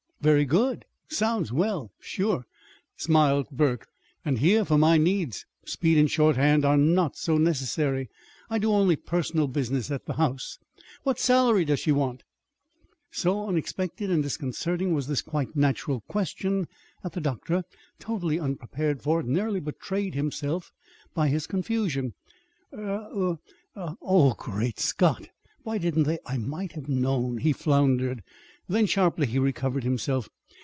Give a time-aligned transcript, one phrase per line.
[0.23, 0.85] "Very good!
[1.07, 2.45] Sounds well, sure,"
[2.95, 3.87] smiled Burke.
[4.23, 8.07] "And here, for my needs, speed and shorthand are not so necessary.
[8.47, 10.59] I do only personal business at the house.
[11.01, 12.21] What salary does she want?"
[13.09, 16.67] So unexpected and disconcerting was this quite natural question
[17.01, 17.63] that the doctor,
[17.97, 20.71] totally unprepared for it, nearly betrayed himself
[21.15, 22.13] by his confusion.
[22.71, 22.77] "Eh?
[22.77, 23.39] Er
[23.75, 25.29] ah oh, great Scott!
[25.63, 28.21] Why didn't they I might have known" he floundered.
[28.67, 30.29] Then, sharply, he recovered himself.